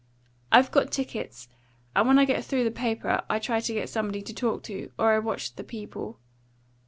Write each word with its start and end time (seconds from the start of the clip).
"I've 0.51 0.71
got 0.71 0.91
tickets. 0.91 1.47
And 1.95 2.07
when 2.07 2.17
I 2.17 2.25
get 2.25 2.43
through 2.43 2.63
the 2.63 2.71
paper, 2.71 3.21
I 3.29 3.37
try 3.37 3.59
to 3.59 3.73
get 3.75 3.87
somebody 3.87 4.23
to 4.23 4.33
talk 4.33 4.63
to, 4.63 4.91
or 4.97 5.13
I 5.13 5.19
watch 5.19 5.55
the 5.55 5.63
people. 5.63 6.17